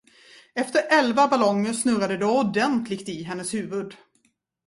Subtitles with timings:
[0.55, 3.93] Efter elva ballonger snurrade det ordentligt i hennes huvud.